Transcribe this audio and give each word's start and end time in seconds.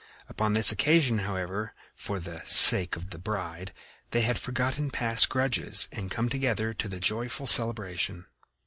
Upon 0.27 0.53
this 0.53 0.71
occasion, 0.71 1.19
however, 1.19 1.61
and 1.63 1.69
for 1.95 2.19
the 2.19 2.41
sake 2.47 2.95
of 2.95 3.11
the 3.11 3.19
bride, 3.19 3.71
they 4.09 4.21
had 4.21 4.39
forgotten 4.39 4.89
past 4.89 5.29
grudges 5.29 5.87
and 5.91 6.09
come 6.09 6.27
together 6.27 6.73
to 6.73 6.87
the 6.87 6.99
joyful 6.99 7.45
celebration. 7.45 8.25